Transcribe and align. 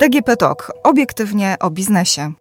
DGP 0.00 0.36
Talk. 0.36 0.72
Obiektywnie 0.84 1.56
o 1.60 1.70
biznesie. 1.70 2.32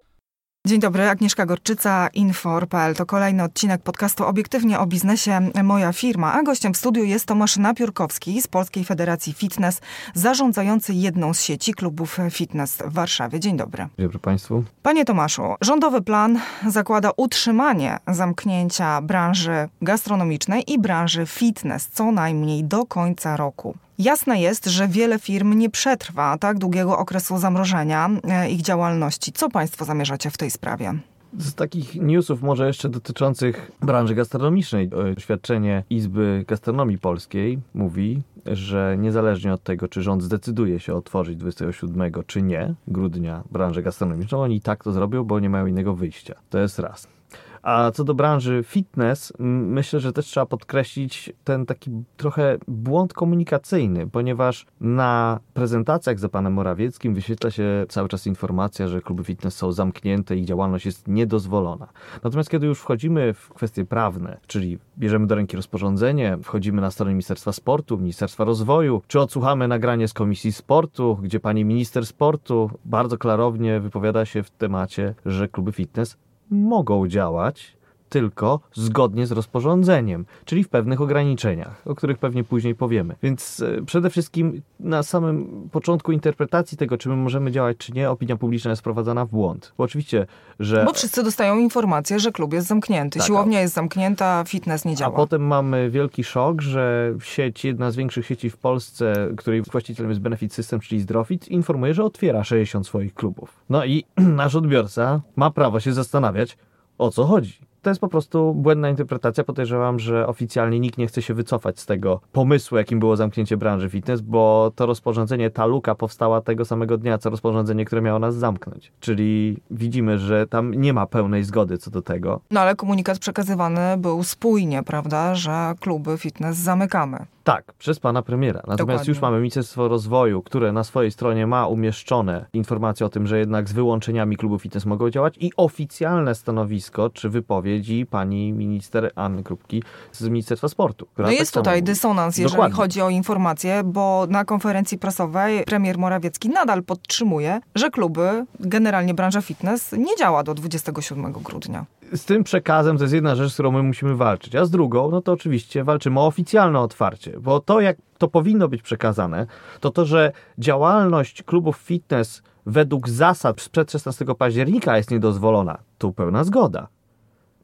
Dzień 0.68 0.80
dobry, 0.80 1.10
Agnieszka 1.10 1.46
Gorczyca, 1.46 2.08
Infor.pl. 2.14 2.96
To 2.96 3.06
kolejny 3.06 3.44
odcinek 3.44 3.82
podcastu 3.82 4.26
Obiektywnie 4.26 4.80
o 4.80 4.86
biznesie 4.88 5.50
Moja 5.64 5.94
Firma, 5.94 6.34
a 6.34 6.44
gościem 6.44 6.74
w 6.74 6.78
studiu 6.78 7.04
jest 7.04 7.26
Tomasz 7.26 7.58
Napiórkowski 7.58 8.42
z 8.42 8.48
Polskiej 8.48 8.86
Federacji 8.86 9.34
Fitness, 9.34 9.82
zarządzający 10.14 10.94
jedną 10.94 11.34
z 11.34 11.42
sieci 11.42 11.74
klubów 11.74 12.20
fitness 12.32 12.78
w 12.86 12.94
Warszawie. 12.94 13.40
Dzień 13.40 13.58
dobry. 13.58 13.88
Dzień 13.98 14.06
dobry 14.06 14.20
Państwu. 14.20 14.64
Panie 14.84 15.06
Tomaszu, 15.06 15.44
rządowy 15.62 16.02
plan 16.02 16.40
zakłada 16.68 17.12
utrzymanie 17.18 17.98
zamknięcia 18.08 19.02
branży 19.02 19.70
gastronomicznej 19.82 20.72
i 20.72 20.80
branży 20.80 21.26
fitness 21.26 21.88
co 21.88 22.12
najmniej 22.12 22.64
do 22.64 22.86
końca 22.86 23.38
roku. 23.38 23.76
Jasne 24.00 24.42
jest, 24.42 24.66
że 24.66 24.88
wiele 24.88 25.20
firm 25.20 25.54
nie 25.54 25.70
przetrwa 25.70 26.38
tak 26.38 26.58
długiego 26.58 26.98
okresu 26.98 27.38
zamrożenia 27.38 28.10
e, 28.24 28.50
ich 28.50 28.62
działalności. 28.62 29.32
Co 29.32 29.50
Państwo 29.50 29.86
zamierzacie 29.86 30.30
w 30.30 30.38
tej 30.38 30.52
sprawie? 30.52 30.94
Z 31.38 31.54
takich 31.54 31.96
newsów 31.96 32.42
może 32.42 32.68
jeszcze 32.68 32.90
dotyczących 32.90 33.72
branży 33.82 34.16
gastronomicznej. 34.16 34.90
Oświadczenie 35.18 35.84
Izby 35.90 36.46
Gastronomii 36.48 36.98
Polskiej 36.98 37.60
mówi, 37.74 38.22
że 38.46 38.96
niezależnie 39.00 39.54
od 39.54 39.64
tego, 39.64 39.88
czy 39.88 40.02
rząd 40.02 40.24
zdecyduje 40.24 40.80
się 40.80 40.94
otworzyć 40.96 41.38
27 41.38 42.12
czy 42.28 42.42
nie 42.42 42.74
grudnia 42.88 43.44
branżę 43.52 43.84
gastronomiczną, 43.84 44.42
oni 44.42 44.56
i 44.56 44.62
tak 44.62 44.84
to 44.84 44.92
zrobią, 44.92 45.24
bo 45.24 45.40
nie 45.40 45.50
mają 45.50 45.66
innego 45.66 45.96
wyjścia. 45.96 46.36
To 46.50 46.60
jest 46.60 46.80
raz. 46.80 47.17
A 47.62 47.92
co 47.92 48.04
do 48.04 48.14
branży 48.14 48.64
fitness, 48.64 49.34
myślę, 49.40 50.00
że 50.00 50.14
też 50.14 50.26
trzeba 50.26 50.46
podkreślić 50.46 51.34
ten 51.44 51.66
taki 51.66 51.92
trochę 52.18 52.58
błąd 52.68 53.14
komunikacyjny, 53.14 54.08
ponieważ 54.08 54.66
na 54.82 55.40
prezentacjach 55.54 56.20
za 56.20 56.30
panem 56.30 56.54
Morawieckim 56.54 57.14
wyświetla 57.14 57.52
się 57.52 57.86
cały 57.90 58.10
czas 58.10 58.28
informacja, 58.28 58.88
że 58.88 59.02
kluby 59.02 59.24
fitness 59.24 59.56
są 59.56 59.72
zamknięte 59.72 60.38
i 60.38 60.46
działalność 60.46 60.86
jest 60.86 61.08
niedozwolona. 61.08 61.88
Natomiast 62.24 62.50
kiedy 62.50 62.68
już 62.68 62.80
wchodzimy 62.80 63.34
w 63.34 63.50
kwestie 63.50 63.86
prawne, 63.86 64.38
czyli 64.48 64.80
bierzemy 64.98 65.28
do 65.28 65.36
ręki 65.36 65.56
rozporządzenie, 65.56 66.38
wchodzimy 66.44 66.82
na 66.82 66.92
stronę 66.92 67.12
Ministerstwa 67.12 67.52
Sportu, 67.52 67.98
Ministerstwa 67.98 68.44
Rozwoju, 68.44 69.02
czy 69.08 69.20
odsłuchamy 69.20 69.68
nagranie 69.68 70.08
z 70.08 70.14
Komisji 70.14 70.52
Sportu, 70.52 71.20
gdzie 71.22 71.40
pani 71.40 71.66
minister 71.66 72.06
sportu 72.06 72.70
bardzo 72.86 73.18
klarownie 73.18 73.80
wypowiada 73.80 74.26
się 74.26 74.44
w 74.44 74.50
temacie, 74.50 75.16
że 75.26 75.48
kluby 75.48 75.72
fitness 75.72 76.18
mogą 76.50 77.08
działać 77.08 77.77
tylko 78.10 78.60
zgodnie 78.74 79.28
z 79.28 79.32
rozporządzeniem, 79.32 80.26
czyli 80.46 80.64
w 80.64 80.70
pewnych 80.70 81.02
ograniczeniach, 81.02 81.82
o 81.86 81.96
których 81.96 82.18
pewnie 82.18 82.44
później 82.44 82.76
powiemy. 82.76 83.16
Więc 83.24 83.64
e, 83.78 83.82
przede 83.86 84.10
wszystkim 84.10 84.62
na 84.80 85.04
samym 85.04 85.70
początku 85.72 86.12
interpretacji 86.12 86.78
tego, 86.78 86.98
czy 86.98 87.10
my 87.10 87.16
możemy 87.16 87.52
działać, 87.52 87.78
czy 87.78 87.92
nie, 87.92 88.10
opinia 88.10 88.38
publiczna 88.38 88.70
jest 88.70 88.82
wprowadzana 88.82 89.26
w 89.26 89.30
błąd. 89.30 89.74
Bo 89.78 89.84
oczywiście, 89.84 90.28
że... 90.60 90.86
Bo 90.86 90.94
wszyscy 90.94 91.24
dostają 91.24 91.60
informację, 91.60 92.20
że 92.20 92.32
klub 92.32 92.54
jest 92.54 92.68
zamknięty, 92.68 93.20
tak, 93.20 93.28
siłownia 93.28 93.62
jest 93.62 93.74
zamknięta, 93.74 94.44
fitness 94.48 94.86
nie 94.86 94.96
działa. 94.96 95.14
A 95.14 95.16
potem 95.16 95.48
mamy 95.48 95.90
wielki 95.90 96.24
szok, 96.24 96.62
że 96.62 97.14
sieć, 97.24 97.66
jedna 97.66 97.92
z 97.92 97.96
większych 97.96 98.26
sieci 98.26 98.50
w 98.50 98.58
Polsce, 98.58 99.30
której 99.38 99.62
właścicielem 99.62 100.10
jest 100.10 100.22
Benefit 100.22 100.54
System, 100.54 100.80
czyli 100.80 101.02
Zdrofit, 101.02 101.48
informuje, 101.48 101.94
że 101.94 102.04
otwiera 102.04 102.44
60 102.44 102.88
swoich 102.88 103.14
klubów. 103.14 103.60
No 103.70 103.86
i 103.86 104.04
nasz 104.42 104.56
odbiorca 104.56 105.22
ma 105.36 105.52
prawo 105.52 105.80
się 105.80 105.94
zastanawiać, 105.94 106.58
o 106.98 107.12
co 107.12 107.26
chodzi 107.26 107.67
to 107.88 107.92
jest 107.92 108.02
po 108.02 108.08
prostu 108.08 108.54
błędna 108.54 108.90
interpretacja. 108.90 109.44
Podejrzewam, 109.44 110.00
że 110.00 110.28
oficjalnie 110.28 110.80
nikt 110.80 110.98
nie 110.98 111.08
chce 111.08 111.22
się 111.22 111.34
wycofać 111.34 111.80
z 111.80 111.86
tego 111.86 112.22
pomysłu, 112.32 112.78
jakim 112.78 113.00
było 113.00 113.16
zamknięcie 113.16 113.58
branży 113.58 113.90
fitness, 113.90 114.22
bo 114.22 114.72
to 114.76 114.86
rozporządzenie, 114.86 115.50
ta 115.50 115.66
luka 115.66 115.96
powstała 115.96 116.42
tego 116.42 116.66
samego 116.66 116.98
dnia, 116.98 117.18
co 117.18 117.30
rozporządzenie, 117.30 117.86
które 117.86 118.02
miało 118.02 118.20
nas 118.20 118.36
zamknąć. 118.36 118.92
Czyli 119.00 119.58
widzimy, 119.72 120.20
że 120.20 120.48
tam 120.48 120.74
nie 120.74 120.94
ma 120.94 121.06
pełnej 121.06 121.44
zgody 121.44 121.78
co 121.78 121.92
do 121.92 122.02
tego. 122.02 122.42
No 122.52 122.60
ale 122.60 122.76
komunikat 122.76 123.20
przekazywany 123.20 123.98
był 123.98 124.24
spójnie, 124.24 124.84
prawda, 124.84 125.36
że 125.36 125.74
kluby 125.80 126.18
fitness 126.18 126.58
zamykamy. 126.58 127.26
Tak, 127.48 127.74
przez 127.74 128.00
pana 128.00 128.22
premiera. 128.22 128.60
Natomiast 128.60 128.80
Dokładnie. 128.80 129.12
już 129.12 129.22
mamy 129.22 129.38
Ministerstwo 129.38 129.88
Rozwoju, 129.88 130.42
które 130.42 130.72
na 130.72 130.84
swojej 130.84 131.12
stronie 131.12 131.48
ma 131.48 131.68
umieszczone 131.68 132.46
informacje 132.54 133.06
o 133.06 133.10
tym, 133.10 133.28
że 133.28 133.40
jednak 133.40 133.70
z 133.70 133.74
wyłączeniami 133.74 134.38
klubów 134.38 134.62
fitness 134.62 134.86
mogą 134.86 135.10
działać 135.10 135.36
i 135.40 135.52
oficjalne 135.58 136.36
stanowisko 136.36 137.10
czy 137.10 137.30
wypowiedzi 137.30 138.06
pani 138.06 138.54
minister 138.54 139.12
Anny 139.16 139.44
Krupki 139.44 139.84
z 140.12 140.22
Ministerstwa 140.22 140.68
Sportu. 140.68 141.08
No 141.18 141.32
jest 141.32 141.54
tak 141.54 141.64
tutaj 141.64 141.84
dysonans, 141.84 142.38
jeżeli 142.38 142.52
Dokładnie. 142.52 142.76
chodzi 142.76 143.02
o 143.02 143.10
informacje, 143.10 143.84
bo 143.84 144.28
na 144.30 144.46
konferencji 144.46 144.98
prasowej 144.98 145.64
premier 145.64 145.98
Morawiecki 145.98 146.50
nadal 146.50 146.84
podtrzymuje, 146.84 147.60
że 147.76 147.90
kluby, 147.90 148.46
generalnie 148.60 149.14
branża 149.14 149.42
fitness 149.42 149.92
nie 149.92 150.16
działa 150.16 150.44
do 150.44 150.54
27 150.54 151.32
grudnia 151.32 151.86
z 152.14 152.26
tym 152.26 152.44
przekazem 152.44 152.98
to 152.98 153.04
jest 153.04 153.14
jedna 153.14 153.36
rzecz, 153.36 153.52
z 153.52 153.54
którą 153.54 153.72
my 153.72 153.84
musimy 153.84 154.16
walczyć, 154.16 154.56
a 154.56 154.66
z 154.66 154.70
drugą, 154.70 155.12
no 155.12 155.22
to 155.22 155.32
oczywiście 155.32 155.84
walczymy 155.84 156.20
o 156.20 156.26
oficjalne 156.26 156.80
otwarcie, 156.80 157.40
bo 157.40 157.60
to 157.60 157.82
jak 157.82 157.98
to 158.18 158.28
powinno 158.28 158.68
być 158.68 158.82
przekazane, 158.82 159.48
to 159.80 159.90
to, 159.90 160.06
że 160.06 160.32
działalność 160.58 161.44
klubów 161.44 161.78
fitness 161.78 162.42
według 162.66 163.10
zasad 163.10 163.62
sprzed 163.62 163.92
16 163.92 164.26
października 164.38 164.98
jest 164.98 165.12
niedozwolona, 165.12 165.78
tu 165.98 166.14
pełna 166.14 166.44
zgoda. 166.44 166.88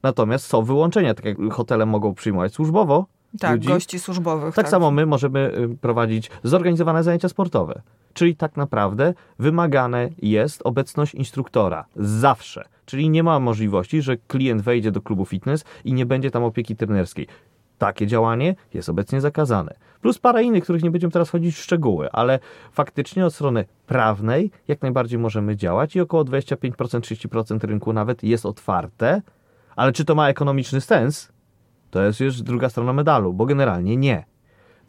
Natomiast 0.03 0.45
są 0.45 0.63
wyłączenia, 0.63 1.13
tak 1.13 1.25
jak 1.25 1.37
hotele 1.53 1.85
mogą 1.85 2.13
przyjmować 2.13 2.53
służbowo, 2.53 3.05
tak, 3.39 3.51
ludzi. 3.51 3.67
gości 3.67 3.99
służbowych. 3.99 4.55
Tak, 4.55 4.65
tak, 4.65 4.71
samo 4.71 4.91
my 4.91 5.05
możemy 5.05 5.57
y, 5.57 5.77
prowadzić 5.77 6.31
zorganizowane 6.43 7.03
zajęcia 7.03 7.29
sportowe. 7.29 7.81
Czyli 8.13 8.35
tak 8.35 8.57
naprawdę 8.57 9.13
wymagane 9.39 10.09
jest 10.21 10.61
obecność 10.63 11.15
instruktora 11.15 11.85
zawsze. 11.95 12.65
Czyli 12.85 13.09
nie 13.09 13.23
ma 13.23 13.39
możliwości, 13.39 14.01
że 14.01 14.17
klient 14.17 14.61
wejdzie 14.61 14.91
do 14.91 15.01
klubu 15.01 15.25
fitness 15.25 15.65
i 15.85 15.93
nie 15.93 16.05
będzie 16.05 16.31
tam 16.31 16.43
opieki 16.43 16.75
trenerskiej. 16.75 17.27
Takie 17.77 18.07
działanie 18.07 18.55
jest 18.73 18.89
obecnie 18.89 19.21
zakazane. 19.21 19.75
Plus 20.01 20.19
parę 20.19 20.43
innych, 20.43 20.63
których 20.63 20.83
nie 20.83 20.91
będziemy 20.91 21.11
teraz 21.11 21.27
wchodzić 21.27 21.55
w 21.55 21.61
szczegóły, 21.61 22.11
ale 22.11 22.39
faktycznie 22.71 23.25
od 23.25 23.33
strony 23.33 23.65
prawnej 23.87 24.51
jak 24.67 24.81
najbardziej 24.81 25.19
możemy 25.19 25.55
działać 25.55 25.95
i 25.95 26.01
około 26.01 26.23
25%, 26.23 26.71
30% 26.71 27.67
rynku 27.67 27.93
nawet 27.93 28.23
jest 28.23 28.45
otwarte. 28.45 29.21
Ale 29.75 29.91
czy 29.91 30.05
to 30.05 30.15
ma 30.15 30.29
ekonomiczny 30.29 30.81
sens? 30.81 31.32
To 31.93 32.03
jest 32.03 32.19
już 32.19 32.41
druga 32.41 32.69
strona 32.69 32.93
medalu, 32.93 33.33
bo 33.33 33.45
generalnie 33.45 33.97
nie. 33.97 34.25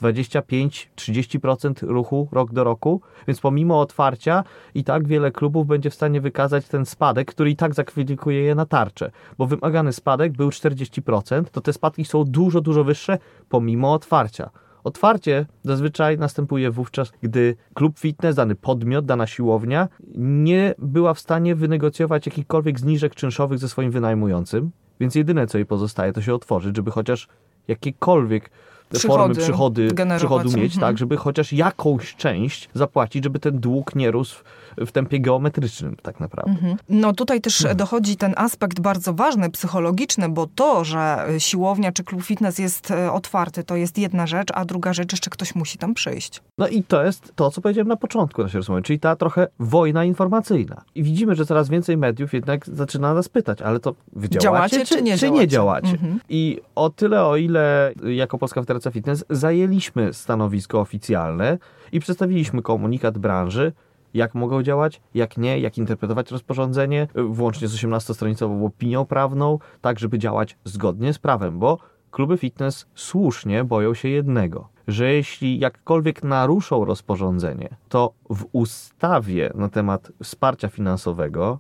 25-30% 0.03 1.89
ruchu 1.89 2.29
rok 2.33 2.53
do 2.53 2.65
roku, 2.65 3.01
więc 3.27 3.41
pomimo 3.41 3.81
otwarcia 3.81 4.45
i 4.75 4.85
tak 4.85 5.09
wiele 5.09 5.33
klubów 5.33 5.67
będzie 5.67 5.91
w 5.91 5.95
stanie 5.95 6.21
wykazać 6.21 6.69
ten 6.69 6.87
spadek, 6.87 7.31
który 7.31 7.51
i 7.51 7.57
tak 7.57 7.75
zakwalifikuje 7.75 8.41
je 8.41 8.55
na 8.55 8.67
tarczę, 8.67 9.11
bo 9.39 9.47
wymagany 9.47 9.93
spadek 9.93 10.33
był 10.33 10.49
40%, 10.49 11.45
to 11.45 11.61
te 11.61 11.73
spadki 11.73 12.05
są 12.05 12.25
dużo, 12.25 12.61
dużo 12.61 12.85
wyższe 12.85 13.19
pomimo 13.49 13.93
otwarcia. 13.93 14.51
Otwarcie 14.85 15.47
zazwyczaj 15.63 16.19
następuje 16.19 16.71
wówczas, 16.71 17.13
gdy 17.23 17.57
klub 17.75 17.99
fitness, 17.99 18.37
dany 18.37 18.55
podmiot, 18.55 19.07
dana 19.07 19.27
siłownia 19.27 19.89
nie 20.17 20.75
była 20.79 21.15
w 21.15 21.21
stanie 21.21 21.55
wynegocjować 21.55 22.27
jakichkolwiek 22.27 22.81
zniżek 22.81 23.15
czynszowych 23.15 23.59
ze 23.59 23.69
swoim 23.69 23.91
wynajmującym, 23.91 24.71
więc 25.05 25.15
jedyne 25.15 25.47
co 25.47 25.59
jej 25.59 25.67
pozostaje 25.67 26.13
to 26.13 26.23
się 26.23 26.35
otworzyć, 26.35 26.77
żeby 26.77 26.91
chociaż 26.91 27.29
jakiekolwiek 27.69 28.51
przychody, 28.99 29.19
formy 29.19 29.35
przychody, 29.35 29.89
przychodu 30.17 30.45
mieć, 30.45 30.75
mhm. 30.75 30.81
tak, 30.81 30.99
żeby 30.99 31.17
chociaż 31.17 31.53
jakąś 31.53 32.17
część 32.17 32.69
zapłacić, 32.75 33.25
żeby 33.25 33.39
ten 33.39 33.61
dług 33.61 33.95
nie 33.95 34.11
rósł 34.11 34.45
w 34.77 34.93
tempie 34.93 35.21
geometrycznym 35.21 35.97
tak 36.03 36.21
naprawdę. 36.21 36.51
Mhm. 36.51 36.77
No 36.89 37.13
tutaj 37.13 37.41
też 37.41 37.61
mhm. 37.61 37.77
dochodzi 37.77 38.17
ten 38.17 38.35
aspekt 38.37 38.81
bardzo 38.81 39.15
ważny, 39.15 39.51
psychologiczny, 39.51 40.29
bo 40.29 40.47
to, 40.55 40.85
że 40.85 41.27
siłownia 41.39 41.93
czy 41.93 42.05
klub 42.05 42.23
fitness 42.23 42.59
jest 42.59 42.91
e, 42.91 43.13
otwarty, 43.13 43.65
to 43.65 43.77
jest 43.77 43.99
jedna 43.99 44.27
rzecz, 44.27 44.49
a 44.55 44.65
druga 44.65 44.93
rzecz, 44.93 45.13
jeszcze 45.13 45.31
ktoś 45.31 45.55
musi 45.55 45.79
tam 45.79 45.95
przyjść. 45.95 46.43
No 46.59 46.69
i 46.69 46.83
to 46.83 47.05
jest 47.05 47.33
to, 47.37 47.51
co 47.51 47.61
powiedziałem 47.61 47.89
na 47.89 47.97
początku 47.97 48.43
naszej 48.43 48.59
rozmowy, 48.59 48.83
czyli 48.83 49.01
ta 49.01 49.17
trochę 49.17 49.49
wojna 49.59 50.05
informacyjna. 50.05 50.83
I 50.95 51.03
widzimy, 51.03 51.35
że 51.35 51.47
coraz 51.47 51.69
więcej 51.69 51.97
mediów 51.97 52.33
jednak 52.33 52.67
zaczyna 52.67 53.15
nas 53.15 53.29
pytać, 53.29 53.63
ale 53.63 53.81
to 53.81 53.95
wy 54.13 54.29
działacie, 54.29 54.45
działacie 54.45 54.87
czy, 54.87 54.97
czy, 54.97 55.03
nie 55.03 55.13
czy 55.13 55.19
działacie? 55.19 55.41
Nie 55.41 55.49
działacie? 55.49 55.91
Mhm. 55.91 56.21
I 56.29 56.61
o 56.75 56.91
tyle, 56.91 57.25
o 57.25 57.37
ile 57.37 57.93
jako 58.15 58.39
Polska 58.39 58.61
Federacja 58.61 58.84
Fitness 58.91 59.25
zajęliśmy 59.31 60.13
stanowisko 60.13 60.81
oficjalne 60.81 61.59
i 61.93 62.01
przedstawiliśmy 62.01 62.63
komunikat 62.63 63.19
branży, 63.19 63.73
jak 64.15 64.35
mogą 64.35 64.63
działać, 64.63 65.01
jak 65.15 65.37
nie, 65.37 65.59
jak 65.59 65.79
interpretować 65.79 66.31
rozporządzenie, 66.31 67.09
włącznie 67.15 67.69
z 67.69 67.77
18-stronicową 67.77 68.67
opinią 68.67 69.05
prawną, 69.05 69.59
tak 69.81 69.99
żeby 69.99 70.19
działać 70.19 70.57
zgodnie 70.65 71.13
z 71.13 71.19
prawem, 71.19 71.59
bo 71.59 71.79
kluby 72.11 72.39
fitness 72.39 72.87
słusznie 72.95 73.65
boją 73.65 73.95
się 73.95 74.09
jednego, 74.09 74.69
że 74.89 75.13
jeśli 75.13 75.59
jakkolwiek 75.59 76.25
naruszą 76.25 76.85
rozporządzenie, 76.85 77.77
to 77.89 78.13
w 78.31 78.45
ustawie 78.53 79.53
na 79.55 79.69
temat 79.69 80.13
wsparcia 80.23 80.69
finansowego 80.69 81.59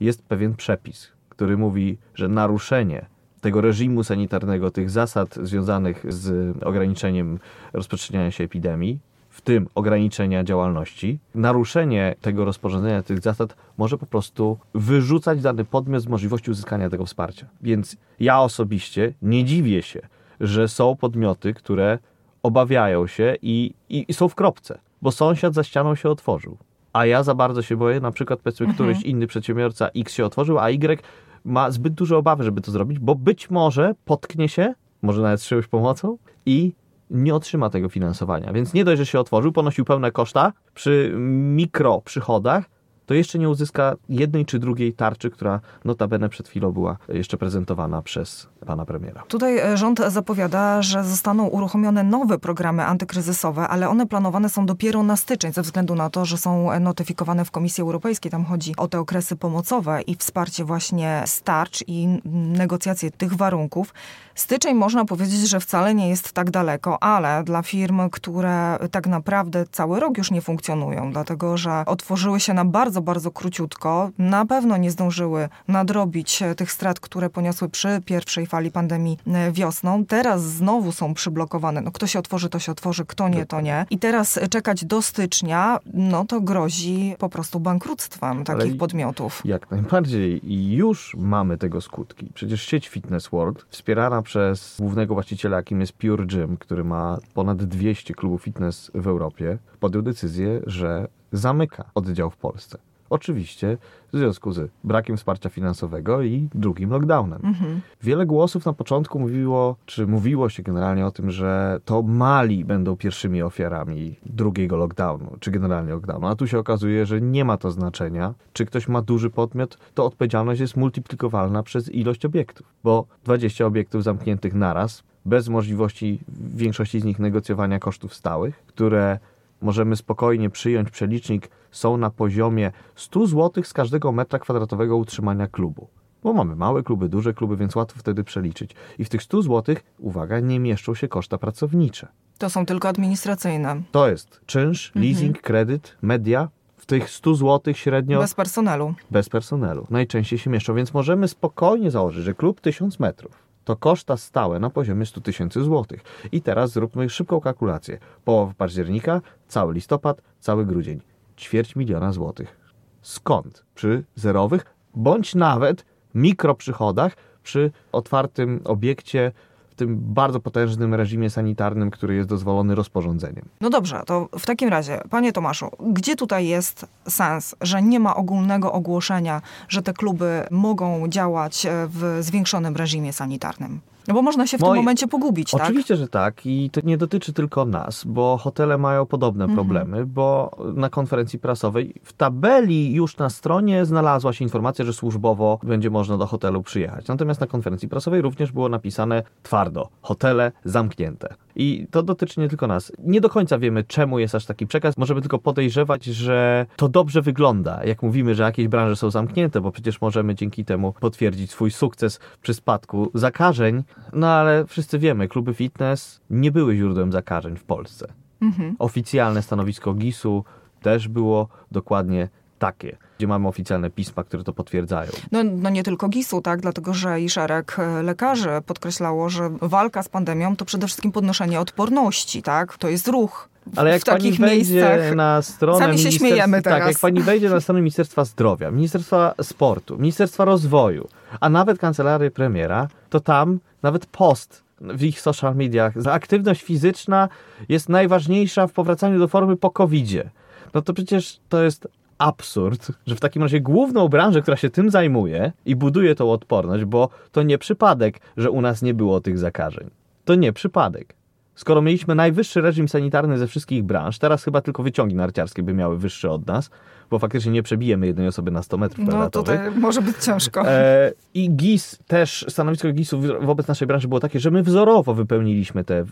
jest 0.00 0.22
pewien 0.22 0.54
przepis, 0.54 1.12
który 1.28 1.56
mówi, 1.56 1.98
że 2.14 2.28
naruszenie 2.28 3.06
tego 3.44 3.60
reżimu 3.60 4.04
sanitarnego, 4.04 4.70
tych 4.70 4.90
zasad 4.90 5.34
związanych 5.34 6.12
z 6.12 6.56
ograniczeniem 6.62 7.38
rozprzestrzeniania 7.72 8.30
się 8.30 8.44
epidemii 8.44 8.98
w 9.30 9.40
tym 9.40 9.68
ograniczenia 9.74 10.44
działalności, 10.44 11.18
naruszenie 11.34 12.14
tego 12.20 12.44
rozporządzenia, 12.44 13.02
tych 13.02 13.20
zasad 13.20 13.56
może 13.78 13.98
po 13.98 14.06
prostu 14.06 14.58
wyrzucać 14.74 15.40
dany 15.40 15.64
podmiot 15.64 16.02
z 16.02 16.06
możliwości 16.06 16.50
uzyskania 16.50 16.90
tego 16.90 17.06
wsparcia. 17.06 17.46
Więc 17.62 17.96
ja 18.20 18.40
osobiście 18.40 19.12
nie 19.22 19.44
dziwię 19.44 19.82
się, 19.82 20.00
że 20.40 20.68
są 20.68 20.96
podmioty, 20.96 21.54
które 21.54 21.98
obawiają 22.42 23.06
się 23.06 23.36
i, 23.42 23.74
i, 23.88 24.04
i 24.08 24.14
są 24.14 24.28
w 24.28 24.34
kropce, 24.34 24.78
bo 25.02 25.12
sąsiad 25.12 25.54
za 25.54 25.64
ścianą 25.64 25.94
się 25.94 26.08
otworzył. 26.10 26.56
A 26.92 27.06
ja 27.06 27.22
za 27.22 27.34
bardzo 27.34 27.62
się 27.62 27.76
boję, 27.76 28.00
na 28.00 28.10
przykład 28.10 28.40
powiedzmy 28.40 28.66
mhm. 28.66 28.74
któryś 28.74 29.02
inny 29.02 29.26
przedsiębiorca 29.26 29.88
X 29.88 30.12
się 30.12 30.24
otworzył, 30.24 30.58
a 30.58 30.70
Y 30.70 31.02
ma 31.44 31.70
zbyt 31.70 31.94
duże 31.94 32.16
obawy, 32.16 32.44
żeby 32.44 32.60
to 32.60 32.72
zrobić, 32.72 32.98
bo 32.98 33.14
być 33.14 33.50
może 33.50 33.94
potknie 34.04 34.48
się, 34.48 34.74
może 35.02 35.22
nawet 35.22 35.42
z 35.42 35.46
czyjąś 35.46 35.66
pomocą 35.66 36.18
i 36.46 36.72
nie 37.10 37.34
otrzyma 37.34 37.70
tego 37.70 37.88
finansowania. 37.88 38.52
Więc 38.52 38.74
nie 38.74 38.84
dość, 38.84 38.98
że 38.98 39.06
się 39.06 39.20
otworzył, 39.20 39.52
ponosił 39.52 39.84
pełne 39.84 40.12
koszta 40.12 40.52
przy 40.74 41.12
mikro 41.18 42.00
przychodach, 42.00 42.70
to 43.06 43.14
jeszcze 43.14 43.38
nie 43.38 43.48
uzyska 43.48 43.94
jednej 44.08 44.46
czy 44.46 44.58
drugiej 44.58 44.92
tarczy, 44.92 45.30
która 45.30 45.60
notabene 45.84 46.28
przed 46.28 46.48
chwilą 46.48 46.72
była 46.72 46.96
jeszcze 47.08 47.36
prezentowana 47.36 48.02
przez 48.02 48.48
pana 48.66 48.84
premiera. 48.84 49.22
Tutaj 49.28 49.58
e, 49.58 49.76
rząd 49.76 50.00
zapowiada, 50.08 50.82
że 50.82 51.04
zostaną 51.04 51.46
uruchomione 51.46 52.02
nowe 52.02 52.38
programy 52.38 52.84
antykryzysowe, 52.84 53.68
ale 53.68 53.88
one 53.88 54.06
planowane 54.06 54.48
są 54.48 54.66
dopiero 54.66 55.02
na 55.02 55.16
styczeń, 55.16 55.52
ze 55.52 55.62
względu 55.62 55.94
na 55.94 56.10
to, 56.10 56.24
że 56.24 56.38
są 56.38 56.80
notyfikowane 56.80 57.44
w 57.44 57.50
Komisji 57.50 57.82
Europejskiej. 57.82 58.30
Tam 58.30 58.44
chodzi 58.44 58.76
o 58.76 58.88
te 58.88 59.00
okresy 59.00 59.36
pomocowe 59.36 60.02
i 60.02 60.16
wsparcie 60.16 60.64
właśnie 60.64 61.22
starcz 61.26 61.84
i 61.86 62.08
negocjacje 62.34 63.10
tych 63.10 63.34
warunków. 63.34 63.94
Styczeń 64.34 64.74
można 64.74 65.04
powiedzieć, 65.04 65.48
że 65.48 65.60
wcale 65.60 65.94
nie 65.94 66.08
jest 66.08 66.32
tak 66.32 66.50
daleko, 66.50 67.02
ale 67.02 67.44
dla 67.44 67.62
firm, 67.62 68.10
które 68.10 68.78
tak 68.90 69.06
naprawdę 69.06 69.64
cały 69.72 70.00
rok 70.00 70.18
już 70.18 70.30
nie 70.30 70.40
funkcjonują, 70.40 71.12
dlatego 71.12 71.56
że 71.56 71.84
otworzyły 71.86 72.40
się 72.40 72.54
na 72.54 72.64
bardzo, 72.64 72.93
bardzo 73.02 73.30
króciutko, 73.30 74.10
na 74.18 74.46
pewno 74.46 74.76
nie 74.76 74.90
zdążyły 74.90 75.48
nadrobić 75.68 76.42
tych 76.56 76.72
strat, 76.72 77.00
które 77.00 77.30
poniosły 77.30 77.68
przy 77.68 78.00
pierwszej 78.04 78.46
fali 78.46 78.70
pandemii 78.70 79.18
e, 79.26 79.52
wiosną. 79.52 80.04
Teraz 80.06 80.42
znowu 80.42 80.92
są 80.92 81.14
przyblokowane. 81.14 81.80
No, 81.80 81.90
kto 81.92 82.06
się 82.06 82.18
otworzy, 82.18 82.48
to 82.48 82.58
się 82.58 82.72
otworzy, 82.72 83.04
kto 83.06 83.28
nie, 83.28 83.46
to 83.46 83.60
nie. 83.60 83.86
I 83.90 83.98
teraz 83.98 84.40
czekać 84.50 84.84
do 84.84 85.02
stycznia, 85.02 85.78
no 85.94 86.24
to 86.24 86.40
grozi 86.40 87.14
po 87.18 87.28
prostu 87.28 87.60
bankructwem 87.60 88.44
takich 88.44 88.62
Ale 88.62 88.74
podmiotów. 88.74 89.42
Jak 89.44 89.70
najbardziej. 89.70 90.52
I 90.52 90.72
już 90.72 91.16
mamy 91.18 91.58
tego 91.58 91.80
skutki. 91.80 92.30
Przecież 92.34 92.62
sieć 92.62 92.88
Fitness 92.88 93.28
World, 93.28 93.66
wspierana 93.68 94.22
przez 94.22 94.76
głównego 94.78 95.14
właściciela, 95.14 95.56
jakim 95.56 95.80
jest 95.80 95.92
Pure 95.92 96.26
Gym, 96.26 96.56
który 96.56 96.84
ma 96.84 97.18
ponad 97.34 97.64
200 97.64 98.14
klubów 98.14 98.42
fitness 98.42 98.90
w 98.94 99.06
Europie, 99.06 99.58
podjął 99.80 100.02
decyzję, 100.02 100.60
że 100.66 101.08
zamyka 101.36 101.84
oddział 101.94 102.30
w 102.30 102.36
Polsce. 102.36 102.78
Oczywiście 103.10 103.78
w 104.12 104.18
związku 104.18 104.52
z 104.52 104.70
brakiem 104.84 105.16
wsparcia 105.16 105.48
finansowego 105.48 106.22
i 106.22 106.48
drugim 106.54 106.90
lockdownem. 106.90 107.40
Mhm. 107.44 107.80
Wiele 108.02 108.26
głosów 108.26 108.66
na 108.66 108.72
początku 108.72 109.18
mówiło, 109.18 109.76
czy 109.86 110.06
mówiło 110.06 110.48
się 110.48 110.62
generalnie 110.62 111.06
o 111.06 111.10
tym, 111.10 111.30
że 111.30 111.80
to 111.84 112.02
mali 112.02 112.64
będą 112.64 112.96
pierwszymi 112.96 113.42
ofiarami 113.42 114.16
drugiego 114.26 114.76
lockdownu, 114.76 115.36
czy 115.40 115.50
generalnie 115.50 115.92
lockdownu. 115.92 116.26
A 116.26 116.36
tu 116.36 116.46
się 116.46 116.58
okazuje, 116.58 117.06
że 117.06 117.20
nie 117.20 117.44
ma 117.44 117.56
to 117.56 117.70
znaczenia. 117.70 118.34
Czy 118.52 118.66
ktoś 118.66 118.88
ma 118.88 119.02
duży 119.02 119.30
podmiot, 119.30 119.78
to 119.94 120.04
odpowiedzialność 120.04 120.60
jest 120.60 120.76
multiplikowalna 120.76 121.62
przez 121.62 121.88
ilość 121.88 122.24
obiektów, 122.24 122.66
bo 122.84 123.06
20 123.24 123.66
obiektów 123.66 124.02
zamkniętych 124.02 124.54
naraz, 124.54 125.02
bez 125.24 125.48
możliwości 125.48 126.20
w 126.28 126.56
większości 126.56 127.00
z 127.00 127.04
nich 127.04 127.18
negocjowania 127.18 127.78
kosztów 127.78 128.14
stałych, 128.14 128.56
które 128.66 129.18
możemy 129.64 129.96
spokojnie 129.96 130.50
przyjąć 130.50 130.90
przelicznik, 130.90 131.50
są 131.70 131.96
na 131.96 132.10
poziomie 132.10 132.72
100 132.96 133.26
zł 133.26 133.64
z 133.64 133.72
każdego 133.72 134.12
metra 134.12 134.38
kwadratowego 134.38 134.96
utrzymania 134.96 135.46
klubu. 135.46 135.88
Bo 136.22 136.32
mamy 136.32 136.56
małe 136.56 136.82
kluby, 136.82 137.08
duże 137.08 137.34
kluby, 137.34 137.56
więc 137.56 137.76
łatwo 137.76 138.00
wtedy 138.00 138.24
przeliczyć. 138.24 138.70
I 138.98 139.04
w 139.04 139.08
tych 139.08 139.22
100 139.22 139.42
zł, 139.42 139.76
uwaga, 139.98 140.40
nie 140.40 140.60
mieszczą 140.60 140.94
się 140.94 141.08
koszta 141.08 141.38
pracownicze. 141.38 142.08
To 142.38 142.50
są 142.50 142.66
tylko 142.66 142.88
administracyjne. 142.88 143.82
To 143.90 144.08
jest 144.08 144.40
czynsz, 144.46 144.88
mhm. 144.88 145.04
leasing, 145.04 145.40
kredyt, 145.40 145.96
media, 146.02 146.48
w 146.76 146.86
tych 146.86 147.10
100 147.10 147.34
zł 147.34 147.74
średnio. 147.74 148.20
Bez 148.20 148.34
personelu. 148.34 148.94
Bez 149.10 149.28
personelu. 149.28 149.86
Najczęściej 149.90 150.38
się 150.38 150.50
mieszczą, 150.50 150.74
więc 150.74 150.94
możemy 150.94 151.28
spokojnie 151.28 151.90
założyć, 151.90 152.24
że 152.24 152.34
klub 152.34 152.60
1000 152.60 153.00
metrów 153.00 153.43
to 153.64 153.76
koszta 153.76 154.16
stałe 154.16 154.58
na 154.58 154.70
poziomie 154.70 155.06
100 155.06 155.20
tysięcy 155.20 155.62
złotych. 155.62 156.04
I 156.32 156.42
teraz 156.42 156.70
zróbmy 156.70 157.10
szybką 157.10 157.40
kalkulację. 157.40 157.98
Połowa 158.24 158.52
października, 158.58 159.20
cały 159.48 159.74
listopad, 159.74 160.22
cały 160.40 160.66
grudzień. 160.66 161.00
Ćwierć 161.36 161.76
miliona 161.76 162.12
złotych. 162.12 162.56
Skąd? 163.02 163.64
Przy 163.74 164.04
zerowych, 164.14 164.64
bądź 164.94 165.34
nawet 165.34 165.84
mikroprzychodach 166.14 167.16
przy 167.42 167.70
otwartym 167.92 168.60
obiekcie 168.64 169.32
w 169.74 169.76
tym 169.76 169.98
bardzo 170.00 170.40
potężnym 170.40 170.94
reżimie 170.94 171.30
sanitarnym, 171.30 171.90
który 171.90 172.14
jest 172.14 172.28
dozwolony 172.28 172.74
rozporządzeniem. 172.74 173.44
No 173.60 173.70
dobrze, 173.70 174.02
to 174.06 174.28
w 174.38 174.46
takim 174.46 174.68
razie, 174.68 175.00
panie 175.10 175.32
Tomaszu, 175.32 175.70
gdzie 175.80 176.16
tutaj 176.16 176.46
jest 176.46 176.86
sens, 177.08 177.56
że 177.60 177.82
nie 177.82 178.00
ma 178.00 178.16
ogólnego 178.16 178.72
ogłoszenia, 178.72 179.42
że 179.68 179.82
te 179.82 179.92
kluby 179.92 180.42
mogą 180.50 181.08
działać 181.08 181.66
w 181.88 182.18
zwiększonym 182.20 182.76
reżimie 182.76 183.12
sanitarnym? 183.12 183.80
No 184.08 184.14
bo 184.14 184.22
można 184.22 184.46
się 184.46 184.58
w 184.58 184.60
Moi... 184.60 184.70
tym 184.70 184.76
momencie 184.76 185.08
pogubić, 185.08 185.50
tak? 185.50 185.62
Oczywiście, 185.62 185.96
że 185.96 186.08
tak 186.08 186.46
i 186.46 186.70
to 186.70 186.80
nie 186.84 186.98
dotyczy 186.98 187.32
tylko 187.32 187.64
nas, 187.64 188.04
bo 188.04 188.36
hotele 188.36 188.78
mają 188.78 189.06
podobne 189.06 189.44
mhm. 189.44 189.56
problemy, 189.56 190.06
bo 190.06 190.50
na 190.74 190.90
konferencji 190.90 191.38
prasowej 191.38 191.94
w 192.02 192.12
tabeli 192.12 192.94
już 192.94 193.16
na 193.16 193.30
stronie 193.30 193.84
znalazła 193.84 194.32
się 194.32 194.44
informacja, 194.44 194.84
że 194.84 194.92
służbowo 194.92 195.58
będzie 195.62 195.90
można 195.90 196.18
do 196.18 196.26
hotelu 196.26 196.62
przyjechać. 196.62 197.08
Natomiast 197.08 197.40
na 197.40 197.46
konferencji 197.46 197.88
prasowej 197.88 198.22
również 198.22 198.52
było 198.52 198.68
napisane 198.68 199.22
twardo, 199.42 199.88
hotele 200.02 200.52
zamknięte. 200.64 201.34
I 201.56 201.86
to 201.90 202.02
dotyczy 202.02 202.40
nie 202.40 202.48
tylko 202.48 202.66
nas. 202.66 202.92
Nie 202.98 203.20
do 203.20 203.28
końca 203.28 203.58
wiemy, 203.58 203.84
czemu 203.84 204.18
jest 204.18 204.34
aż 204.34 204.46
taki 204.46 204.66
przekaz. 204.66 204.96
Możemy 204.96 205.20
tylko 205.20 205.38
podejrzewać, 205.38 206.04
że 206.04 206.66
to 206.76 206.88
dobrze 206.88 207.22
wygląda, 207.22 207.84
jak 207.84 208.02
mówimy, 208.02 208.34
że 208.34 208.42
jakieś 208.42 208.68
branże 208.68 208.96
są 208.96 209.10
zamknięte, 209.10 209.60
bo 209.60 209.72
przecież 209.72 210.00
możemy 210.00 210.34
dzięki 210.34 210.64
temu 210.64 210.94
potwierdzić 211.00 211.50
swój 211.50 211.70
sukces 211.70 212.20
przy 212.42 212.54
spadku 212.54 213.10
zakażeń. 213.14 213.82
No 214.12 214.26
ale 214.28 214.66
wszyscy 214.66 214.98
wiemy, 214.98 215.28
kluby 215.28 215.54
fitness 215.54 216.20
nie 216.30 216.52
były 216.52 216.76
źródłem 216.76 217.12
zakażeń 217.12 217.56
w 217.56 217.64
Polsce. 217.64 218.12
Mhm. 218.42 218.76
Oficjalne 218.78 219.42
stanowisko 219.42 219.94
GIS-u 219.94 220.44
też 220.82 221.08
było 221.08 221.48
dokładnie 221.70 222.28
takie 222.58 222.96
gdzie 223.18 223.26
mamy 223.26 223.48
oficjalne 223.48 223.90
pisma, 223.90 224.24
które 224.24 224.44
to 224.44 224.52
potwierdzają. 224.52 225.10
No, 225.32 225.44
no 225.44 225.70
nie 225.70 225.82
tylko 225.82 226.08
GIS-u, 226.08 226.40
tak, 226.40 226.60
dlatego 226.60 226.94
że 226.94 227.20
i 227.20 227.30
szereg 227.30 227.76
e, 227.78 228.02
lekarzy 228.02 228.50
podkreślało, 228.66 229.28
że 229.28 229.50
walka 229.60 230.02
z 230.02 230.08
pandemią 230.08 230.56
to 230.56 230.64
przede 230.64 230.86
wszystkim 230.86 231.12
podnoszenie 231.12 231.60
odporności, 231.60 232.42
tak, 232.42 232.78
to 232.78 232.88
jest 232.88 233.08
ruch. 233.08 233.48
Ale 233.76 233.90
jak 233.90 234.02
w 234.02 234.04
pani 234.04 234.32
wejdzie 234.32 235.12
na 235.16 235.42
stronę. 235.42 235.78
Sami 235.78 235.98
się 235.98 236.12
śmiejemy 236.12 236.62
teraz. 236.62 236.78
Tak, 236.78 236.88
jak 236.88 236.98
pani 236.98 237.20
wejdzie 237.20 237.50
na 237.50 237.60
stronę 237.60 237.80
Ministerstwa 237.80 238.24
Zdrowia, 238.24 238.70
Ministerstwa 238.70 239.34
Sportu, 239.42 239.98
Ministerstwa 239.98 240.44
Rozwoju, 240.44 241.08
a 241.40 241.48
nawet 241.48 241.78
kancelarii 241.78 242.30
premiera, 242.30 242.88
to 243.10 243.20
tam 243.20 243.60
nawet 243.82 244.06
post 244.06 244.64
w 244.80 245.02
ich 245.02 245.20
social 245.20 245.54
mediach, 245.54 245.94
aktywność 246.10 246.62
fizyczna 246.62 247.28
jest 247.68 247.88
najważniejsza 247.88 248.66
w 248.66 248.72
powracaniu 248.72 249.18
do 249.18 249.28
formy 249.28 249.56
po 249.56 249.70
COVID-zie. 249.70 250.30
No 250.74 250.82
to 250.82 250.92
przecież 250.92 251.40
to 251.48 251.62
jest 251.62 251.88
absurd, 252.18 252.92
że 253.06 253.16
w 253.16 253.20
takim 253.20 253.42
razie 253.42 253.60
główną 253.60 254.08
branżę, 254.08 254.42
która 254.42 254.56
się 254.56 254.70
tym 254.70 254.90
zajmuje 254.90 255.52
i 255.66 255.76
buduje 255.76 256.14
tą 256.14 256.32
odporność, 256.32 256.84
bo 256.84 257.08
to 257.32 257.42
nie 257.42 257.58
przypadek, 257.58 258.20
że 258.36 258.50
u 258.50 258.60
nas 258.60 258.82
nie 258.82 258.94
było 258.94 259.20
tych 259.20 259.38
zakażeń. 259.38 259.90
To 260.24 260.34
nie 260.34 260.52
przypadek. 260.52 261.14
Skoro 261.54 261.82
mieliśmy 261.82 262.14
najwyższy 262.14 262.60
reżim 262.60 262.88
sanitarny 262.88 263.38
ze 263.38 263.46
wszystkich 263.46 263.82
branż, 263.82 264.18
teraz 264.18 264.44
chyba 264.44 264.60
tylko 264.60 264.82
wyciągi 264.82 265.14
narciarskie 265.14 265.62
by 265.62 265.74
miały 265.74 265.98
wyższy 265.98 266.30
od 266.30 266.46
nas, 266.46 266.70
bo 267.10 267.18
faktycznie 267.18 267.52
nie 267.52 267.62
przebijemy 267.62 268.06
jednej 268.06 268.28
osoby 268.28 268.50
na 268.50 268.62
100 268.62 268.78
metrów 268.78 269.08
No 269.08 269.30
tutaj 269.30 269.58
może 269.76 270.02
być 270.02 270.16
ciężko. 270.16 270.68
E, 270.68 271.12
I 271.34 271.50
GIS 271.50 271.98
też, 272.06 272.46
stanowisko 272.48 272.92
GIS-u 272.92 273.20
wobec 273.40 273.68
naszej 273.68 273.88
branży 273.88 274.08
było 274.08 274.20
takie, 274.20 274.40
że 274.40 274.50
my 274.50 274.62
wzorowo 274.62 275.14
wypełniliśmy 275.14 275.84
te 275.84 276.04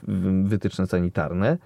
wytyczne 0.45 0.87
sanitarne 0.87 1.59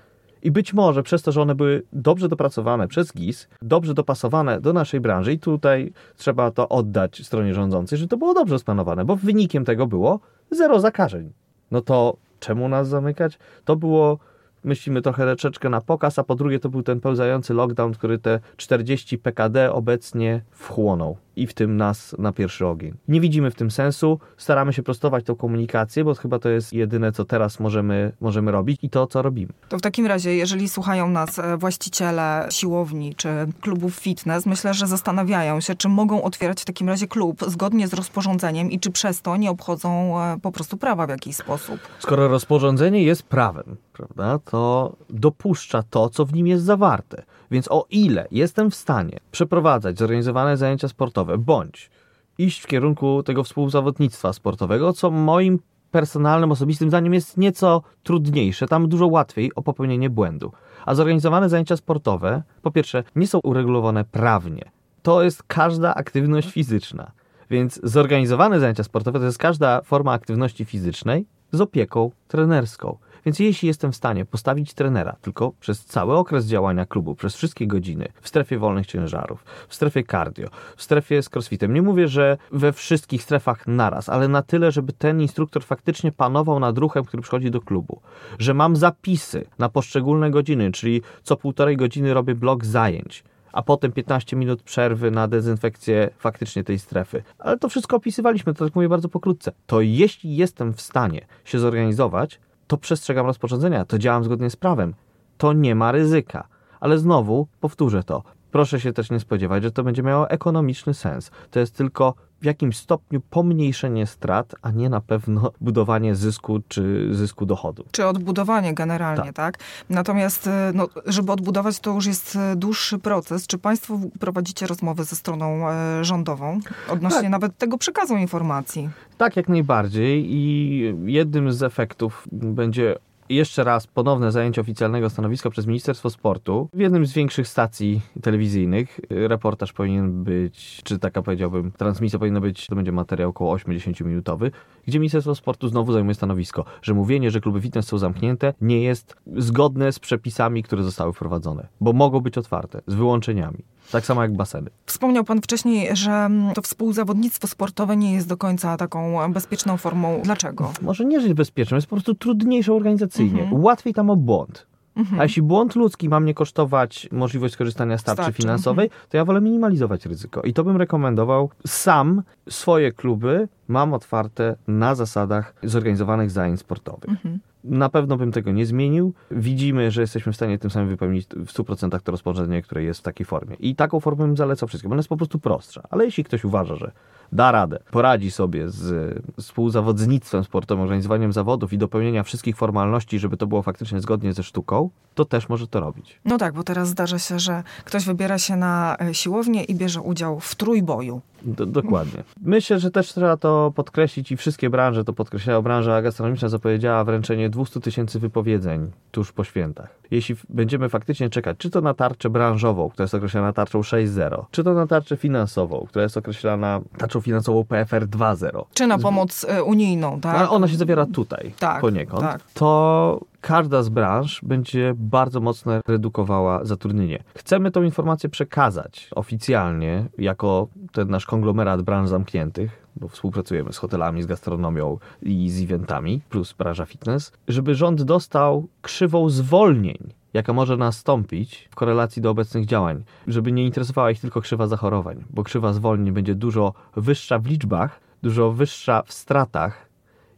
i 0.43 0.51
być 0.51 0.75
może 0.75 1.03
przez 1.03 1.23
to, 1.23 1.33
że 1.33 1.43
one 1.43 1.55
były 1.55 1.83
dobrze 1.93 2.29
dopracowane 2.29 2.89
przez 2.89 3.13
GIS, 3.13 3.49
dobrze 3.63 3.95
dopasowane 3.95 4.61
do 4.61 4.73
naszej 4.73 5.01
branży, 5.01 5.33
i 5.33 5.39
tutaj 5.39 5.93
trzeba 6.17 6.51
to 6.51 6.69
oddać 6.69 7.27
stronie 7.27 7.55
rządzącej, 7.55 7.99
że 7.99 8.09
to 8.09 8.17
było 8.17 8.35
dobrze 8.35 8.59
splanowane, 8.59 9.05
bo 9.05 9.17
wynikiem 9.17 9.65
tego 9.65 9.87
było 9.87 10.21
zero 10.51 10.81
zakażeń. 10.81 11.33
No 11.71 11.81
to 11.81 12.17
czemu 12.41 12.69
nas 12.69 12.89
zamykać? 12.89 13.39
To 13.65 13.77
było 13.77 14.19
myślimy 14.65 15.03
trochę 15.03 15.25
troszeczkę 15.25 15.69
na 15.69 15.81
pokaz, 15.81 16.19
a 16.19 16.25
po 16.25 16.35
drugie 16.35 16.59
to 16.59 16.69
był 16.69 16.83
ten 16.83 17.01
pełzający 17.01 17.55
lockdown, 17.55 17.93
który 17.93 18.19
te 18.19 18.41
40 18.57 19.19
PKD 19.19 19.73
obecnie 19.73 20.43
wchłonął. 20.51 21.17
I 21.37 21.47
w 21.47 21.55
tym 21.55 21.77
nas 21.77 22.15
na 22.19 22.33
pierwszy 22.33 22.67
ogień. 22.67 22.95
Nie 23.09 23.21
widzimy 23.21 23.51
w 23.51 23.55
tym 23.55 23.71
sensu, 23.71 24.19
staramy 24.37 24.73
się 24.73 24.83
prostować 24.83 25.25
tą 25.25 25.35
komunikację, 25.35 26.05
bo 26.05 26.15
chyba 26.15 26.39
to 26.39 26.49
jest 26.49 26.73
jedyne, 26.73 27.13
co 27.13 27.25
teraz 27.25 27.61
możemy, 27.61 28.13
możemy 28.21 28.53
robić 28.53 28.79
i 28.83 28.91
to, 28.91 29.07
co 29.07 29.23
robimy. 29.23 29.53
To 29.69 29.79
w 29.79 29.83
takim 29.83 30.07
razie, 30.07 30.37
jeżeli 30.37 30.69
słuchają 30.69 31.09
nas 31.09 31.39
e, 31.39 31.57
właściciele 31.57 32.49
siłowni 32.51 33.15
czy 33.15 33.29
klubów 33.61 33.95
fitness, 33.95 34.47
myślę, 34.47 34.75
że 34.75 34.87
zastanawiają 34.87 35.61
się, 35.61 35.75
czy 35.75 35.89
mogą 35.89 36.23
otwierać 36.23 36.63
w 36.63 36.65
takim 36.65 36.89
razie 36.89 37.09
klub 37.09 37.45
zgodnie 37.47 37.89
z 37.89 37.95
rozporządzeniem 37.95 38.71
i 38.71 38.81
czy 38.81 38.91
przez 38.91 39.23
to 39.23 39.37
nie 39.37 39.51
obchodzą 39.51 40.21
e, 40.21 40.39
po 40.43 40.53
prostu 40.53 40.77
prawa 40.77 41.07
w 41.07 41.11
jakiś 41.11 41.37
sposób. 41.37 41.81
Skoro 41.99 42.29
rozporządzenie 42.29 43.03
jest 43.03 43.23
prawem, 43.23 43.77
prawda, 43.93 44.39
to 44.51 44.93
dopuszcza 45.11 45.83
to, 45.83 46.09
co 46.09 46.25
w 46.25 46.33
nim 46.33 46.47
jest 46.47 46.65
zawarte. 46.65 47.23
Więc 47.51 47.69
o 47.71 47.87
ile 47.91 48.29
jestem 48.31 48.71
w 48.71 48.75
stanie 48.75 49.19
przeprowadzać 49.31 49.99
zorganizowane 49.99 50.57
zajęcia 50.57 50.89
sportowe, 50.89 51.39
bądź 51.39 51.91
iść 52.39 52.61
w 52.61 52.67
kierunku 52.67 53.23
tego 53.23 53.45
współzawodnictwa 53.45 54.33
sportowego, 54.33 54.93
co 54.93 55.11
moim 55.11 55.59
personalnym, 55.91 56.53
osobistym 56.53 56.89
zdaniem 56.89 57.15
jest 57.15 57.37
nieco 57.37 57.83
trudniejsze, 58.03 58.67
tam 58.67 58.89
dużo 58.89 59.07
łatwiej 59.07 59.55
o 59.55 59.63
popełnienie 59.63 60.11
błędu. 60.11 60.53
A 60.87 60.95
zorganizowane 60.95 61.49
zajęcia 61.49 61.77
sportowe, 61.77 62.43
po 62.63 62.71
pierwsze, 62.71 63.05
nie 63.17 63.27
są 63.27 63.39
uregulowane 63.39 64.05
prawnie. 64.05 64.71
To 65.03 65.23
jest 65.23 65.43
każda 65.43 65.95
aktywność 65.95 66.51
fizyczna. 66.51 67.13
Więc 67.51 67.81
zorganizowane 67.83 68.61
zajęcia 68.61 68.85
sportowe 68.85 69.19
to 69.19 69.25
jest 69.25 69.39
każda 69.39 69.83
forma 69.83 70.13
aktywności 70.13 70.65
fizycznej 70.65 71.27
z 71.53 71.61
opieką 71.61 72.11
trenerską. 72.29 72.99
Więc 73.27 73.39
jeśli 73.39 73.69
jestem 73.69 73.93
w 73.93 73.97
stanie 73.97 74.25
postawić 74.25 74.75
trenera 74.75 75.17
tylko 75.21 75.53
przez 75.61 75.85
cały 75.85 76.17
okres 76.17 76.47
działania 76.47 76.87
klubu, 76.87 77.15
przez 77.15 77.37
wszystkie 77.37 77.67
godziny, 77.67 78.09
w 78.21 78.29
strefie 78.29 78.59
wolnych 78.59 78.87
ciężarów, 78.87 79.45
w 79.69 79.75
strefie 79.75 80.05
cardio, 80.05 80.49
w 80.77 80.83
strefie 80.83 81.23
z 81.23 81.29
crossfitem, 81.35 81.75
nie 81.75 81.83
mówię, 81.83 82.09
że 82.09 82.39
we 82.53 82.73
wszystkich 82.73 83.23
strefach 83.23 83.67
naraz, 83.67 84.09
ale 84.09 84.29
na 84.29 84.43
tyle, 84.43 84.73
żeby 84.73 84.93
ten 84.93 85.21
instruktor 85.21 85.65
faktycznie 85.65 86.13
panował 86.13 86.61
nad 86.61 86.79
ruchem, 86.79 87.05
który 87.05 87.23
przychodzi 87.23 87.51
do 87.51 87.61
klubu, 87.61 88.01
że 88.39 88.55
mam 88.55 88.77
zapisy 88.77 89.47
na 89.59 89.69
poszczególne 89.69 90.31
godziny, 90.31 90.73
czyli 90.73 91.03
co 91.23 91.37
półtorej 91.37 91.77
godziny 91.77 92.15
robię 92.15 92.35
blok 92.35 92.65
zajęć, 92.65 93.25
a 93.53 93.63
potem 93.63 93.93
15 93.93 94.37
minut 94.37 94.63
przerwy 94.63 95.11
na 95.11 95.29
dezynfekcję 95.29 96.11
faktycznie 96.19 96.65
tej 96.65 96.79
strefy. 96.79 97.23
Ale 97.39 97.59
to 97.59 97.69
wszystko 97.69 97.97
opisywaliśmy, 97.97 98.55
to 98.55 98.65
tak 98.65 98.75
mówię 98.75 98.89
bardzo 98.89 99.09
pokrótce. 99.09 99.53
To 99.67 99.81
jeśli 99.81 100.37
jestem 100.37 100.73
w 100.73 100.81
stanie 100.81 101.27
się 101.45 101.59
zorganizować, 101.59 102.41
to 102.67 102.77
przestrzegam 102.77 103.27
rozporządzenia, 103.27 103.85
to 103.85 103.99
działam 103.99 104.25
zgodnie 104.25 104.51
z 104.51 104.57
prawem. 104.57 104.95
To 105.39 105.53
nie 105.53 105.75
ma 105.75 105.93
ryzyka. 105.93 106.49
Ale 106.81 106.99
znowu 106.99 107.47
powtórzę 107.61 108.03
to. 108.03 108.23
Proszę 108.51 108.81
się 108.81 108.93
też 108.93 109.11
nie 109.11 109.21
spodziewać, 109.21 109.63
że 109.63 109.71
to 109.71 109.83
będzie 109.83 110.03
miało 110.03 110.31
ekonomiczny 110.31 110.95
sens. 110.95 111.31
To 111.51 111.61
jest 111.61 111.77
tylko 111.77 112.15
w 112.41 112.45
jakimś 112.45 112.77
stopniu 112.77 113.21
pomniejszenie 113.31 114.07
strat, 114.07 114.55
a 114.63 114.71
nie 114.71 114.89
na 114.89 115.01
pewno 115.01 115.53
budowanie 115.61 116.15
zysku 116.15 116.61
czy 116.69 117.09
zysku 117.15 117.47
dochodu. 117.47 117.85
Czy 117.91 118.07
odbudowanie 118.07 118.75
generalnie, 118.75 119.33
tak? 119.33 119.57
tak? 119.57 119.59
Natomiast, 119.91 120.47
e, 120.47 120.73
no, 120.75 120.89
żeby 121.07 121.33
odbudować, 121.33 121.81
to 121.81 121.95
już 121.95 122.07
jest 122.07 122.37
e, 122.37 122.57
dłuższy 122.57 122.99
proces. 122.99 123.47
Czy 123.47 123.59
Państwo 123.59 123.99
prowadzicie 124.21 124.67
rozmowy 124.67 125.05
ze 125.05 125.17
stroną 125.17 125.71
e, 125.71 126.05
rządową 126.05 126.61
odnośnie 126.89 127.21
tak. 127.21 127.31
nawet 127.31 127.59
tego 127.59 127.79
przekazu 127.79 128.17
informacji? 128.17 128.91
Tak, 129.19 129.37
jak 129.37 129.49
najbardziej. 129.49 130.27
I 130.33 130.95
jednym 131.05 131.53
z 131.53 131.63
efektów 131.63 132.29
będzie 132.33 132.97
jeszcze 133.29 133.65
raz 133.65 133.87
ponowne 133.87 134.33
zajęcie 134.33 134.61
oficjalnego 134.61 135.11
stanowiska 135.11 135.51
przez 135.51 135.67
Ministerstwo 135.67 136.11
Sportu 136.11 136.69
w 136.73 136.79
jednym 136.79 137.07
z 137.07 137.13
większych 137.13 137.49
stacji 137.49 138.01
telewizyjnych. 138.23 139.01
Reportaż 139.11 139.73
powinien 139.73 140.25
być, 140.25 140.81
czy 140.85 140.99
taka 140.99 141.23
powiedziałbym, 141.23 141.73
transmisja 141.73 142.19
powinna 142.19 142.41
być, 142.41 142.67
to 142.67 142.77
będzie 142.77 142.93
materiał 142.93 143.31
około 143.31 143.57
8-10 143.57 144.05
minutowy, 144.05 144.51
gdzie 144.87 144.99
Ministerstwo 144.99 145.35
Sportu 145.35 145.69
znowu 145.69 145.93
zajmuje 145.93 146.15
stanowisko, 146.15 146.65
że 146.83 146.95
mówienie, 146.95 147.31
że 147.31 147.41
kluby 147.41 147.61
fitness 147.61 147.87
są 147.87 147.99
zamknięte, 147.99 148.55
nie 148.61 148.83
jest 148.83 149.17
zgodne 149.37 149.93
z 149.93 149.99
przepisami, 149.99 150.63
które 150.63 150.83
zostały 150.83 151.13
wprowadzone, 151.13 151.69
bo 151.81 151.93
mogą 151.93 152.21
być 152.21 152.39
otwarte, 152.39 152.81
z 152.87 152.95
wyłączeniami. 152.95 153.65
Tak 153.93 154.07
samo 154.07 154.23
jak 154.23 154.33
baseny. 154.33 154.71
Wspomniał 154.87 155.25
Pan 155.25 155.41
wcześniej, 155.41 155.97
że 155.97 156.31
to 156.55 156.63
współzawodnictwo 156.63 157.47
sportowe 157.47 157.97
nie 157.97 158.15
jest 158.15 158.29
do 158.29 158.37
końca 158.37 158.77
taką 158.77 159.33
bezpieczną 159.33 159.77
formą. 159.77 160.21
Dlaczego? 160.25 160.73
Może 160.83 161.05
nie, 161.05 161.21
że 161.21 161.27
jest 161.27 161.37
bezpieczne, 161.37 161.77
jest 161.77 161.87
po 161.87 161.97
prostu 161.97 162.15
trudniejsze 162.15 162.75
organizacyjnie. 162.75 163.43
Mhm. 163.43 163.63
Łatwiej 163.63 163.95
tam 163.95 164.11
o 164.11 164.17
błąd. 164.17 164.67
Mhm. 164.97 165.21
A 165.21 165.23
jeśli 165.23 165.43
błąd 165.43 165.75
ludzki 165.77 166.09
ma 166.09 166.21
mnie 166.21 166.35
kosztować 166.35 167.09
możliwość 167.13 167.55
skorzystania 167.55 167.99
z 167.99 168.05
tarczy 168.05 168.23
Starczy. 168.23 168.43
finansowej, 168.43 168.85
mhm. 168.85 169.03
to 169.09 169.17
ja 169.17 169.25
wolę 169.25 169.41
minimalizować 169.41 170.07
ryzyko. 170.07 170.43
I 170.43 170.53
to 170.53 170.65
bym 170.65 170.77
rekomendował. 170.77 171.51
Sam 171.67 172.23
swoje 172.49 172.93
kluby 172.93 173.49
mam 173.69 173.95
otwarte 173.95 174.57
na 174.69 174.95
zasadach 174.95 175.55
zorganizowanych 175.63 176.31
zajęć 176.31 176.61
sportowych. 176.61 177.11
Mhm. 177.11 177.39
Na 177.65 177.89
pewno 177.89 178.17
bym 178.17 178.33
tego 178.33 178.53
nie 178.53 178.67
zmienił. 178.67 179.13
Widzimy, 179.31 179.91
że 179.91 180.01
jesteśmy 180.01 180.33
w 180.33 180.37
stanie 180.37 180.59
tym 180.59 180.71
samym 180.71 180.89
wypełnić 180.89 181.27
w 181.27 181.53
100% 181.53 182.01
to 182.01 182.13
rozporządzenie, 182.13 182.63
które 182.63 182.83
jest 182.83 183.01
w 183.01 183.03
takiej 183.03 183.27
formie. 183.27 183.57
I 183.61 183.77
taką 183.77 184.01
formę 184.01 184.27
bym 184.27 184.37
zalecał 184.37 184.69
wszystkim. 184.69 184.93
Ona 184.93 184.99
jest 184.99 185.09
po 185.09 185.17
prostu 185.17 185.39
prostsza. 185.39 185.83
Ale 185.91 186.05
jeśli 186.05 186.25
ktoś 186.25 186.45
uważa, 186.45 186.77
że 186.77 186.93
da 187.33 187.53
radę, 187.53 187.79
poradzi 187.91 188.31
sobie 188.31 188.71
z 188.71 189.19
współzawodnictwem 189.41 190.45
sportowym, 190.45 190.83
organizowaniem 190.83 191.33
zawodów 191.33 191.73
i 191.73 191.79
dopełnienia 191.79 192.23
wszystkich 192.23 192.57
formalności, 192.57 193.19
żeby 193.19 193.37
to 193.37 193.47
było 193.47 193.63
faktycznie 193.63 194.01
zgodnie 194.01 194.33
ze 194.33 194.43
sztuką, 194.43 194.91
to 195.15 195.25
też 195.25 195.49
może 195.49 195.67
to 195.67 195.81
robić. 195.81 196.21
No 196.25 196.39
tak, 196.39 196.55
bo 196.55 196.63
teraz 196.63 196.89
zdarza 196.89 197.19
się, 197.19 197.39
że 197.39 197.63
ktoś 197.85 198.05
wybiera 198.05 198.39
się 198.39 198.57
na 198.57 198.97
e, 199.01 199.15
siłownię 199.15 199.65
i 199.65 199.75
bierze 199.75 200.01
udział 200.01 200.41
w 200.41 200.55
trójboju. 200.55 201.21
Do, 201.43 201.67
dokładnie. 201.67 202.25
Myślę, 202.43 202.79
że 202.79 202.91
też 202.91 203.09
trzeba 203.09 203.37
to 203.37 203.56
podkreślić 203.75 204.33
i 204.33 204.37
wszystkie 204.37 204.71
branże 204.71 205.05
to 205.05 205.13
podkreślają. 205.13 205.63
Branża 205.63 206.03
gastronomiczna 206.03 206.49
zapowiedziała 206.49 207.05
wręczenie 207.05 207.51
200 207.51 207.81
tysięcy 207.81 208.19
wypowiedzeń 208.19 208.91
tuż 209.11 209.33
po 209.33 209.45
świętach. 209.45 209.99
Jeśli 210.11 210.37
będziemy 210.49 210.89
faktycznie 210.89 211.31
czekać, 211.31 211.57
czy 211.59 211.71
to 211.71 211.81
na 211.81 211.95
tarczę 211.95 212.31
branżową, 212.31 212.89
która 212.89 213.05
jest 213.05 213.15
określana 213.15 213.53
tarczą 213.53 213.81
6.0, 213.81 214.45
czy 214.51 214.65
to 214.65 214.75
na 214.75 214.87
tarczę 214.87 215.17
finansową, 215.17 215.87
która 215.89 216.03
jest 216.03 216.17
określana 216.17 216.81
tarczą 216.99 217.21
finansową 217.21 217.65
PFR 217.65 218.07
2.0. 218.07 218.65
Czy 218.75 218.87
na 218.87 218.99
pomoc 218.99 219.47
e, 219.49 219.63
unijną, 219.63 220.21
tak? 220.21 220.37
Ale 220.37 220.51
ona 220.51 220.69
się 220.69 220.77
zawiera 220.77 221.07
tutaj 221.07 221.53
tak, 221.59 221.81
poniekąd. 221.81 222.21
Tak. 222.23 222.43
To 222.55 223.21
każda 223.41 223.83
z 223.83 223.89
branż 223.89 224.41
będzie 224.43 224.93
bardzo 224.97 225.41
mocno 225.41 225.73
redukowała 225.89 226.65
zatrudnienie. 226.65 227.23
Chcemy 227.37 227.71
tą 227.71 227.83
informację 227.83 228.29
przekazać 228.29 229.11
oficjalnie 229.15 230.05
jako 230.19 230.69
ten 230.93 231.11
nasz 231.11 231.27
konglomerat 231.27 231.83
branż 231.83 232.09
zamkniętych, 232.09 232.86
bo 232.97 233.09
współpracujemy 233.09 233.73
z 233.73 233.79
hotelami, 233.79 234.23
z 234.23 234.27
gastronomią 234.27 234.99
i 235.23 235.51
z 235.51 235.63
eventami, 235.63 236.21
plus 236.29 236.53
branża 236.53 236.87
fitness, 236.87 237.33
żeby 237.49 237.75
rząd 237.75 238.03
dostał 238.03 238.69
krzywą 238.83 239.31
zwolnień 239.31 240.15
jaka 240.37 240.53
może 240.53 240.77
nastąpić 240.77 241.69
w 241.71 241.75
korelacji 241.75 242.23
do 242.23 242.31
obecnych 242.31 242.67
działań, 242.67 243.05
żeby 243.27 243.53
nie 243.53 243.65
interesowała 243.65 244.11
ich 244.11 244.21
tylko 244.21 244.41
krzywa 244.41 244.67
zachorowań, 244.67 245.25
bo 245.31 245.43
krzywa 245.43 245.73
zwolnień 245.73 246.13
będzie 246.13 246.35
dużo 246.35 246.73
wyższa 246.97 247.39
w 247.39 247.47
liczbach, 247.47 248.01
dużo 248.23 248.53
wyższa 248.53 249.03
w 249.03 249.13
stratach 249.13 249.89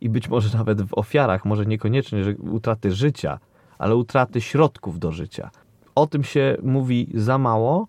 i 0.00 0.08
być 0.08 0.28
może 0.28 0.58
nawet 0.58 0.82
w 0.82 0.98
ofiarach, 0.98 1.44
może 1.44 1.66
niekoniecznie 1.66 2.34
utraty 2.50 2.92
życia, 2.92 3.38
ale 3.78 3.96
utraty 3.96 4.40
środków 4.40 4.98
do 4.98 5.12
życia. 5.12 5.50
O 5.94 6.06
tym 6.06 6.24
się 6.24 6.56
mówi 6.62 7.10
za 7.14 7.38
mało 7.38 7.88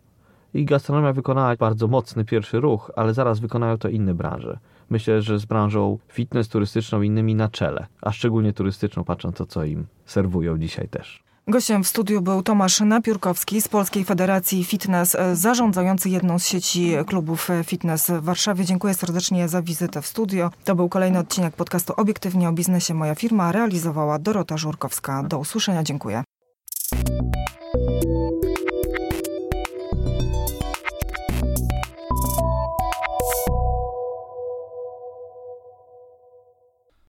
i 0.54 0.66
gastronomia 0.66 1.14
wykonała 1.14 1.56
bardzo 1.56 1.88
mocny 1.88 2.26
pierwszy 2.26 2.60
ruch, 2.60 2.92
ale 2.96 3.14
zaraz 3.14 3.40
wykonają 3.40 3.78
to 3.78 3.90
inne 3.90 4.14
branże. 4.14 4.60
Myślę, 4.90 5.22
że 5.22 5.40
z 5.40 5.46
branżą 5.46 5.98
fitness 6.08 6.50
turystyczną 6.50 7.02
innymi 7.02 7.36
na 7.36 7.50
czele, 7.50 7.88
a 8.02 8.12
szczególnie 8.12 8.54
turystyczną, 8.54 9.04
patrząc 9.04 9.36
to, 9.36 9.46
co 9.46 9.64
im 9.64 9.86
serwują 10.06 10.58
dzisiaj 10.58 10.88
też. 10.88 11.24
Gościem 11.48 11.84
w 11.84 11.88
studiu 11.88 12.22
był 12.22 12.44
Tomasz 12.44 12.82
Napiórkowski 12.82 13.62
z 13.62 13.68
Polskiej 13.68 14.06
Federacji 14.06 14.64
Fitness, 14.64 15.16
e, 15.16 15.36
zarządzający 15.36 16.10
jedną 16.10 16.40
z 16.40 16.48
sieci 16.48 16.94
klubów 17.06 17.50
e, 17.50 17.64
fitness 17.64 18.10
w 18.10 18.24
Warszawie. 18.24 18.66
Dziękuję 18.66 18.94
serdecznie 18.94 19.48
za 19.48 19.62
wizytę 19.62 20.02
w 20.02 20.08
studio. 20.08 20.52
To 20.64 20.76
był 20.76 20.90
kolejny 20.90 21.20
odcinek 21.20 21.56
podcastu 21.56 21.94
Obiektywnie 21.98 22.50
o 22.50 22.52
biznesie. 22.52 22.94
Moja 22.94 23.16
firma 23.16 23.52
realizowała 23.52 24.20
Dorota 24.20 24.58
Żurkowska. 24.58 25.24
Do 25.24 25.40
usłyszenia. 25.40 25.84
Dziękuję. 25.84 26.24